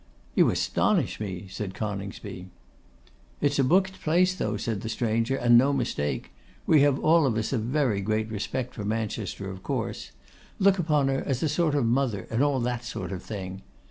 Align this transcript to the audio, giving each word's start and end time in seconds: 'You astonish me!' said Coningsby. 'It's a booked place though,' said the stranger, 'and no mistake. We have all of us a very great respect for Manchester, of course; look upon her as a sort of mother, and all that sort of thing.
'You 0.33 0.49
astonish 0.49 1.19
me!' 1.19 1.45
said 1.47 1.75
Coningsby. 1.75 2.47
'It's 3.39 3.59
a 3.59 3.63
booked 3.63 4.01
place 4.01 4.33
though,' 4.33 4.57
said 4.57 4.81
the 4.81 4.89
stranger, 4.89 5.35
'and 5.35 5.59
no 5.59 5.71
mistake. 5.73 6.31
We 6.65 6.81
have 6.81 6.97
all 6.97 7.27
of 7.27 7.37
us 7.37 7.53
a 7.53 7.59
very 7.59 8.01
great 8.01 8.27
respect 8.31 8.73
for 8.73 8.83
Manchester, 8.83 9.47
of 9.51 9.61
course; 9.61 10.09
look 10.57 10.79
upon 10.79 11.07
her 11.09 11.21
as 11.27 11.43
a 11.43 11.49
sort 11.49 11.75
of 11.75 11.85
mother, 11.85 12.25
and 12.31 12.41
all 12.41 12.59
that 12.61 12.83
sort 12.83 13.11
of 13.11 13.21
thing. 13.21 13.61